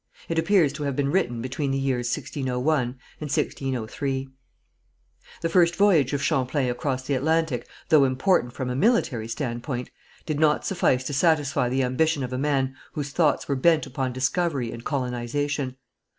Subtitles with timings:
[0.29, 2.95] It appears to have been written between the years 1601 and
[3.29, 4.27] 1603.
[5.41, 9.91] The first voyage of Champlain across the Atlantic, though important from a military standpoint,
[10.25, 14.11] did not suffice to satisfy the ambition of a man whose thoughts were bent upon
[14.11, 15.77] discovery and colonization.